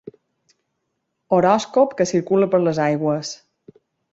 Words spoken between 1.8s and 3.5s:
que circula per les aigües.